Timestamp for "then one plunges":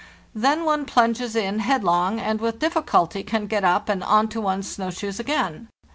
0.33-1.35